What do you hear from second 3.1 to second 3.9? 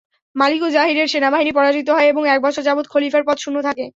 পদ শূন্য থাকে।